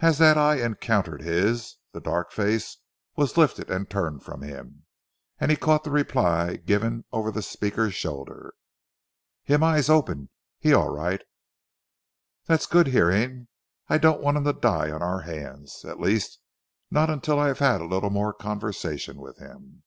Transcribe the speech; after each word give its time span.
As 0.00 0.18
that 0.18 0.36
eye 0.36 0.56
encountered 0.56 1.22
his, 1.22 1.76
the 1.92 2.00
dark 2.00 2.32
face 2.32 2.78
was 3.14 3.36
lifted 3.36 3.70
and 3.70 3.88
turned 3.88 4.24
from 4.24 4.42
him, 4.42 4.84
and 5.38 5.48
he 5.48 5.56
caught 5.56 5.84
the 5.84 5.92
reply 5.92 6.56
given 6.56 7.04
over 7.12 7.30
the 7.30 7.40
speaker's 7.40 7.94
shoulder. 7.94 8.52
"Him 9.44 9.62
eyes 9.62 9.88
open. 9.88 10.30
He 10.58 10.74
alright!" 10.74 11.22
"That's 12.46 12.66
good 12.66 12.88
hearing. 12.88 13.46
I 13.86 13.98
don't 13.98 14.20
want 14.20 14.38
him 14.38 14.44
to 14.46 14.52
die 14.54 14.90
on 14.90 15.04
our 15.04 15.20
hands, 15.20 15.84
at 15.84 16.00
least 16.00 16.40
not 16.90 17.08
until 17.08 17.38
I 17.38 17.46
have 17.46 17.60
had 17.60 17.80
a 17.80 17.84
little 17.86 18.10
more 18.10 18.34
conversation 18.34 19.18
with 19.18 19.38
him." 19.38 19.84